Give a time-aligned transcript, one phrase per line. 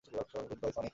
[0.07, 0.59] Good
[0.61, 0.89] bye, Sonic.